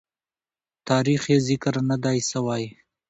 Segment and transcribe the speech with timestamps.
[0.89, 2.63] تاریخ یې ذکر نه دی سوی.